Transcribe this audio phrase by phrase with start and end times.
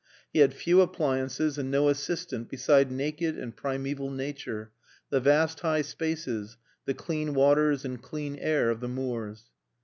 [0.33, 4.71] He had few appliances and no assistant beside naked and primeval nature,
[5.11, 9.51] the vast high spaces, the clean waters and clean air of the moors.